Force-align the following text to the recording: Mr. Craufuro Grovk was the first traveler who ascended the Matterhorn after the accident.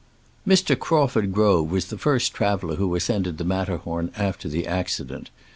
Mr. 0.47 0.75
Craufuro 0.75 1.31
Grovk 1.31 1.69
was 1.69 1.85
the 1.89 1.97
first 1.99 2.33
traveler 2.33 2.77
who 2.77 2.95
ascended 2.95 3.37
the 3.37 3.43
Matterhorn 3.45 4.11
after 4.17 4.49
the 4.49 4.65
accident. 4.65 5.29